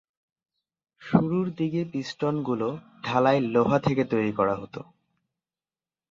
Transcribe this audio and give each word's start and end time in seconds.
শুরুর 1.01 1.47
দিকে 1.57 1.81
পিস্টন 1.85 2.35
গুলো 2.41 2.69
ঢালাই 3.03 3.39
লোহা 3.53 3.77
থেকে 3.79 4.03
তৈরি 4.03 4.31
করা 4.31 4.55
হতো। 4.55 4.81